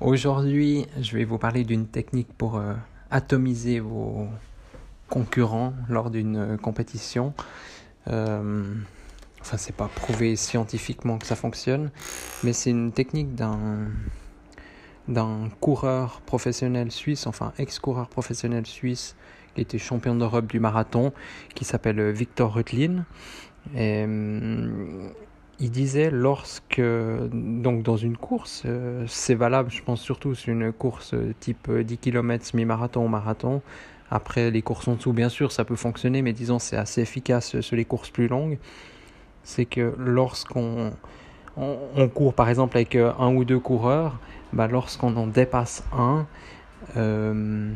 [0.00, 2.72] Aujourd'hui, je vais vous parler d'une technique pour euh,
[3.10, 4.28] atomiser vos
[5.10, 7.34] concurrents lors d'une euh, compétition.
[8.08, 8.64] Euh,
[9.42, 11.90] enfin, c'est pas prouvé scientifiquement que ça fonctionne,
[12.42, 13.58] mais c'est une technique d'un
[15.06, 19.16] d'un coureur professionnel suisse, enfin ex-coureur professionnel suisse
[19.54, 21.12] qui était champion d'Europe du marathon,
[21.54, 23.04] qui s'appelle Victor Rutlin.
[25.60, 30.72] Il disait lorsque, donc dans une course, euh, c'est valable, je pense surtout sur une
[30.72, 33.60] course type 10 km, semi-marathon ou marathon.
[34.10, 37.60] Après, les courses en dessous, bien sûr, ça peut fonctionner, mais disons, c'est assez efficace
[37.60, 38.58] sur les courses plus longues.
[39.42, 40.92] C'est que lorsqu'on
[41.56, 44.18] on, court, par exemple, avec euh, un ou deux coureurs,
[44.54, 46.26] bah, lorsqu'on en dépasse un,
[46.96, 47.70] euh,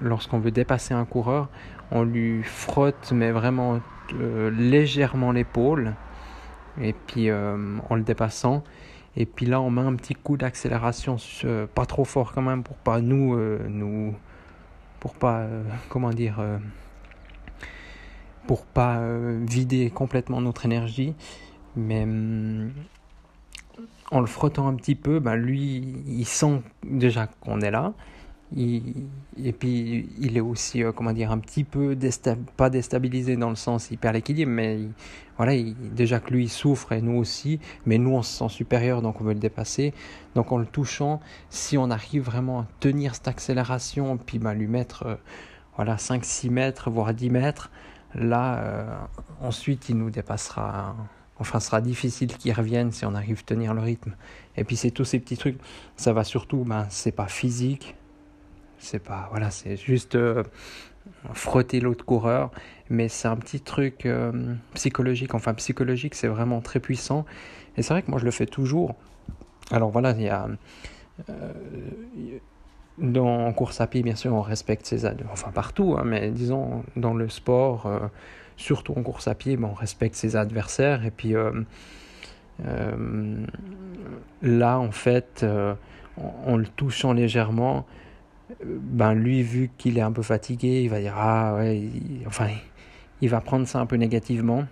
[0.00, 1.48] lorsqu'on veut dépasser un coureur,
[1.90, 3.80] on lui frotte, mais vraiment
[4.58, 5.94] légèrement l'épaule
[6.80, 8.64] et puis euh, en le dépassant.
[9.16, 11.16] Et puis là, on met un petit coup d'accélération,
[11.74, 14.10] pas trop fort quand même, pour pas nous, euh,
[14.98, 16.42] pour pas, euh, comment dire,
[18.48, 19.00] pour pas
[19.46, 21.14] vider complètement notre énergie.
[21.76, 22.72] Mais mm,
[24.10, 27.94] en le frottant un petit peu, ben lui, il sent déjà qu'on est là
[28.56, 31.96] et puis il est aussi, euh, comment dire, un petit peu
[32.56, 34.80] pas déstabilisé dans le sens il perd l'équilibre, mais
[35.36, 35.54] voilà,
[35.92, 39.20] déjà que lui il souffre et nous aussi, mais nous on se sent supérieur donc
[39.20, 39.92] on veut le dépasser.
[40.34, 44.68] Donc en le touchant, si on arrive vraiment à tenir cette accélération, puis bah, lui
[44.68, 45.16] mettre euh,
[45.76, 47.70] voilà, 5-6 mètres, voire 10 mètres,
[48.14, 48.96] là euh,
[49.40, 50.94] ensuite il nous dépassera.
[51.40, 54.14] Enfin, ce sera difficile qu'il revienne si on arrive à tenir le rythme.
[54.56, 55.58] Et puis c'est tous ces petits trucs,
[55.96, 57.96] ça va surtout, ben, c'est pas physique,
[58.78, 60.42] c'est pas, voilà, c'est juste euh,
[61.32, 62.50] frotter l'autre coureur,
[62.90, 65.34] mais c'est un petit truc euh, psychologique.
[65.34, 67.24] Enfin, psychologique, c'est vraiment très puissant.
[67.76, 68.94] Et c'est vrai que moi, je le fais toujours.
[69.70, 70.48] Alors voilà, il y a.
[71.28, 71.52] Euh,
[72.98, 75.32] dans, en course à pied, bien sûr, on respecte ses adversaires.
[75.32, 77.90] Enfin, partout, hein, mais disons, dans le sport,
[78.56, 81.04] surtout en course à pied, ben, on respecte ses adversaires.
[81.04, 81.34] Et puis.
[84.42, 85.44] là, en fait,
[86.46, 87.86] en, le touchant légèrement,
[88.64, 91.88] ben lui, vu qu'il est un peu fatigué, il va dire ah ouais,
[92.26, 92.48] enfin,
[93.20, 94.64] il va prendre ça un peu négativement.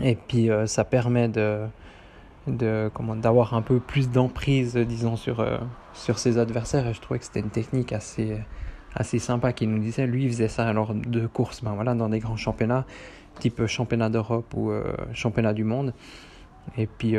[0.00, 1.66] Et puis euh, ça permet de,
[2.46, 5.58] de comment d'avoir un peu plus d'emprise, disons, sur, euh,
[5.94, 6.86] sur ses adversaires.
[6.86, 8.38] Et je trouvais que c'était une technique assez,
[8.94, 10.06] assez sympa qu'il nous disait.
[10.06, 12.86] Lui, il faisait ça lors de courses, ben voilà, dans des grands championnats,
[13.40, 15.92] type championnat d'Europe ou euh, championnat du monde.
[16.76, 17.14] Et puis,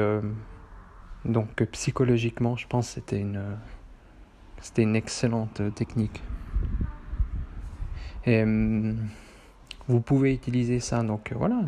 [1.23, 3.41] donc psychologiquement, je pense c'était une
[4.62, 6.22] c'était une excellente euh, technique.
[8.25, 8.97] Et hum,
[9.88, 11.62] vous pouvez utiliser ça, donc euh, voilà,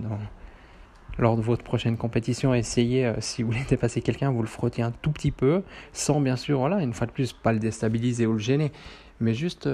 [1.17, 4.81] lors de votre prochaine compétition, essayez, euh, si vous voulez dépasser quelqu'un, vous le frottez
[4.81, 5.63] un tout petit peu,
[5.93, 8.71] sans bien sûr, voilà, une fois de plus, pas le déstabiliser ou le gêner,
[9.19, 9.69] mais juste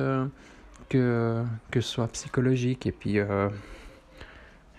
[0.90, 2.88] que, que ce soit psychologique.
[2.88, 3.18] Et puis,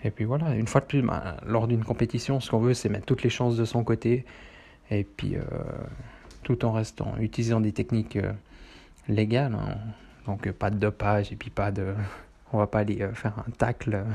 [0.03, 2.89] et puis voilà, une fois de plus, ben, lors d'une compétition, ce qu'on veut, c'est
[2.89, 4.25] mettre toutes les chances de son côté.
[4.91, 5.37] Et puis
[6.47, 8.31] tout en restant, utilisant des techniques euh,
[9.09, 9.53] légales.
[9.53, 9.75] Hein.
[10.25, 11.93] Donc euh, pas de dopage et puis pas de...
[12.53, 14.05] On va pas aller euh, faire un tacle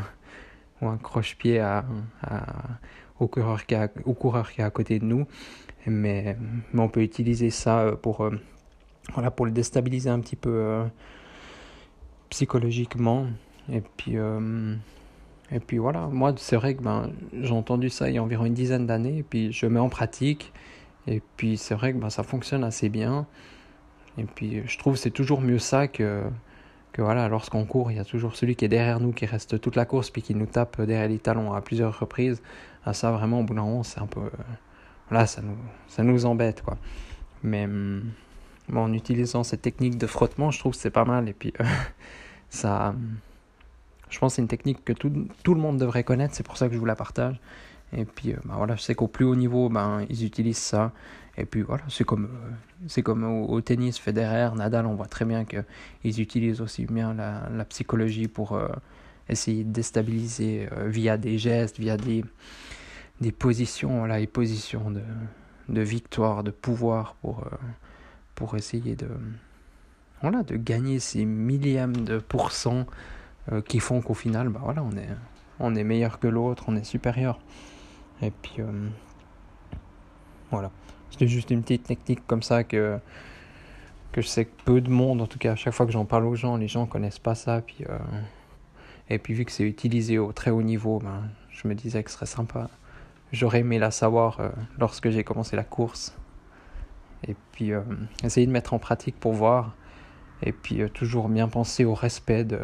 [0.80, 1.84] ou un croche-pied à,
[3.20, 3.76] au, coureur qui
[4.06, 5.26] au coureur qui est à côté de nous.
[5.86, 6.38] Mais,
[6.72, 8.30] mais on peut utiliser ça pour,
[9.12, 10.84] voilà, pour le déstabiliser un petit peu
[12.30, 13.26] psychologiquement.
[13.70, 18.18] Et puis, et puis voilà, moi c'est vrai que ben, j'ai entendu ça il y
[18.18, 20.52] a environ une dizaine d'années, et puis je mets en pratique.
[21.06, 23.26] Et puis c'est vrai que ben, ça fonctionne assez bien.
[24.18, 26.22] Et puis je trouve c'est toujours mieux ça que,
[26.92, 29.60] que voilà, lorsqu'on court, il y a toujours celui qui est derrière nous, qui reste
[29.60, 32.42] toute la course, puis qui nous tape derrière les talons à plusieurs reprises.
[32.84, 34.20] Ah, ça vraiment, au bout d'un moment, c'est un peu...
[35.08, 35.56] voilà, ça nous,
[35.88, 36.76] ça nous embête, quoi.
[37.42, 38.12] Mais hum,
[38.74, 41.28] en utilisant cette technique de frottement, je trouve que c'est pas mal.
[41.28, 41.52] Et puis
[42.50, 42.94] ça...
[44.10, 45.10] Je pense que c'est une technique que tout,
[45.42, 47.40] tout le monde devrait connaître, c'est pour ça que je vous la partage.
[47.94, 50.92] Et puis, bah voilà, je sais qu'au plus haut niveau, ben, ils utilisent ça.
[51.36, 52.50] Et puis voilà, c'est comme, euh,
[52.88, 57.64] c'est comme au, tennis, Federer, Nadal, on voit très bien qu'ils utilisent aussi bien la,
[57.64, 58.68] psychologie pour euh,
[59.28, 62.24] essayer de déstabiliser via des gestes, via des,
[63.20, 65.02] des positions, voilà, les positions de,
[65.70, 67.46] de victoire, de pouvoir pour,
[68.34, 69.08] pour essayer de,
[70.20, 72.86] voilà, de gagner ces millièmes de pourcents
[73.66, 75.08] qui font qu'au final, bah voilà, on est,
[75.60, 77.40] on est meilleur que l'autre, on est supérieur.
[78.22, 78.62] Et puis,
[80.50, 80.70] voilà.
[81.12, 82.98] C'était juste une petite technique comme ça que,
[84.12, 86.06] que je sais que peu de monde, en tout cas, à chaque fois que j'en
[86.06, 87.60] parle aux gens, les gens connaissent pas ça.
[87.60, 87.98] Puis, euh,
[89.10, 92.10] et puis, vu que c'est utilisé au très haut niveau, ben, je me disais que
[92.10, 92.70] ce serait sympa.
[93.30, 94.48] J'aurais aimé la savoir euh,
[94.78, 96.16] lorsque j'ai commencé la course.
[97.26, 97.82] Et puis, euh,
[98.24, 99.74] essayer de mettre en pratique pour voir.
[100.42, 102.58] Et puis, toujours bien penser au respect de,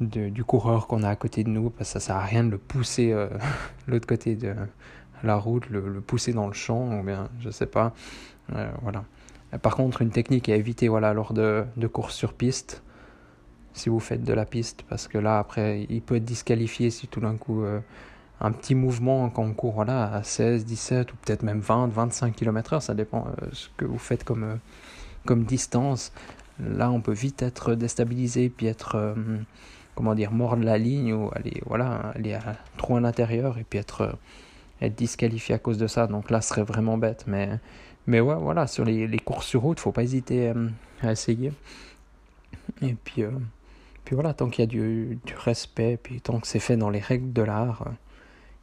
[0.00, 2.50] du coureur qu'on a à côté de nous, parce que ça sert à rien de
[2.50, 3.14] le pousser
[3.86, 4.54] l'autre côté de
[5.24, 7.92] la route, le, pousser dans le champ, ou bien, je sais pas.
[8.54, 9.04] Euh, voilà.
[9.62, 12.82] Par contre, une technique à éviter voilà, lors de, de courses sur piste,
[13.72, 17.08] si vous faites de la piste, parce que là, après, il peut être disqualifié si
[17.08, 17.80] tout d'un coup, euh,
[18.40, 22.34] un petit mouvement quand on court voilà, à 16, 17 ou peut-être même 20, 25
[22.34, 24.58] km/h, ça dépend euh, ce que vous faites comme,
[25.24, 26.12] comme distance.
[26.60, 29.16] Là, on peut vite être déstabilisé, puis être,
[29.94, 33.64] comment dire, mort de la ligne, ou aller, voilà, aller à, trop à l'intérieur, et
[33.64, 34.16] puis être
[34.80, 36.06] être disqualifié à cause de ça.
[36.06, 37.24] Donc là, ce serait vraiment bête.
[37.26, 37.58] Mais,
[38.06, 40.68] mais ouais, voilà, sur les, les courses sur route, faut pas hésiter euh,
[41.02, 41.52] à essayer.
[42.82, 43.30] Et puis, euh,
[44.04, 46.90] puis voilà, tant qu'il y a du, du, respect, puis tant que c'est fait dans
[46.90, 47.84] les règles de l'art,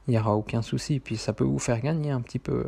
[0.07, 0.99] il n'y aura aucun souci.
[0.99, 2.65] Puis ça peut vous faire gagner un petit peu.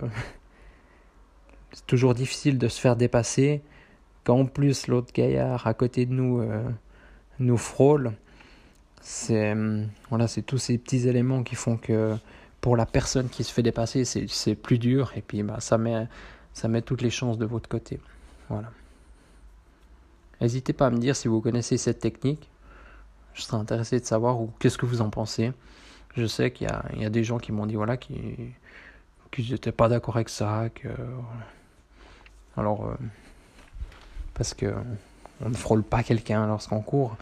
[1.71, 3.61] c'est toujours difficile de se faire dépasser.
[4.23, 6.63] Quand en plus l'autre gaillard à côté de nous euh,
[7.39, 8.13] nous frôle,
[9.03, 9.53] c'est
[10.09, 12.15] voilà, c'est tous ces petits éléments qui font que
[12.61, 16.07] pour la personne qui se fait dépasser, c'est plus dur et puis bah, ça, met,
[16.53, 17.99] ça met toutes les chances de votre côté.
[18.47, 18.71] Voilà.
[20.39, 22.49] N'hésitez pas à me dire si vous connaissez cette technique.
[23.33, 25.51] Je serais intéressé de savoir ou qu'est-ce que vous en pensez.
[26.15, 28.53] Je sais qu'il y, y a, des gens qui m'ont dit voilà qui
[29.37, 30.69] n'étaient pas d'accord avec ça.
[30.73, 30.87] Que,
[32.55, 32.95] alors, euh,
[34.33, 34.73] parce que
[35.45, 37.17] on ne frôle pas quelqu'un lorsqu'on court,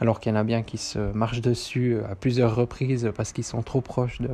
[0.00, 3.44] alors qu'il y en a bien qui se marchent dessus à plusieurs reprises parce qu'ils
[3.44, 4.30] sont trop proches de,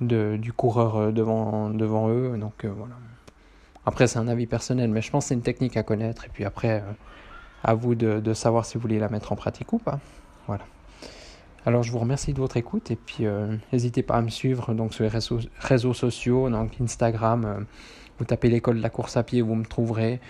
[0.00, 2.36] de, du coureur euh, devant, devant eux.
[2.38, 2.94] Donc euh, voilà.
[3.84, 6.24] Après, c'est un avis personnel, mais je pense que c'est une technique à connaître.
[6.24, 6.92] Et puis après, euh,
[7.62, 10.00] à vous de, de, savoir si vous voulez la mettre en pratique ou pas.
[10.46, 10.64] Voilà.
[11.64, 12.90] Alors, je vous remercie de votre écoute.
[12.92, 13.24] Et puis,
[13.72, 17.66] n'hésitez pas à me suivre donc, sur les réseaux, réseaux sociaux, donc Instagram.
[18.20, 20.20] vous tapez l'école de la course à pied, vous me trouverez.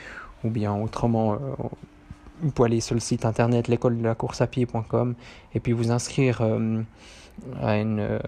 [0.44, 1.38] Ou bien autrement,
[2.42, 5.14] vous pouvez aller sur le site internet l'école de la course à pied.com
[5.54, 6.42] et puis vous inscrire
[7.60, 8.18] à une, euh,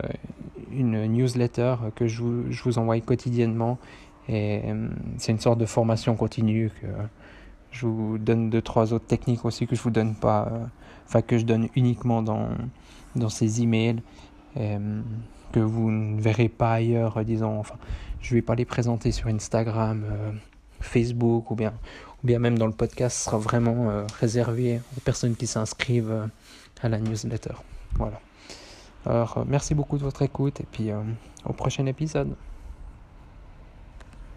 [0.72, 3.78] une newsletter que je vous, je vous envoie quotidiennement.
[4.28, 6.87] Et euh, c'est une sorte de formation continue que
[7.70, 10.64] je vous donne deux, trois autres techniques aussi que je vous donne pas, euh,
[11.06, 12.49] enfin que je donne uniquement dans,
[13.16, 14.02] dans ces emails,
[15.52, 17.76] que vous ne verrez pas ailleurs, disons, enfin,
[18.20, 20.02] je vais pas les présenter sur Instagram,
[20.80, 21.72] Facebook ou bien,
[22.22, 26.28] ou bien même dans le podcast, sera vraiment réservé aux personnes qui s'inscrivent
[26.82, 27.54] à la newsletter.
[27.94, 28.20] Voilà.
[29.06, 31.00] Alors, euh, merci beaucoup de votre écoute et puis euh,
[31.44, 32.34] au prochain épisode.